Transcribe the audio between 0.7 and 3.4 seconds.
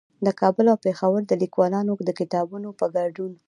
او پېښور د ليکوالانو د کتابونو په ګډون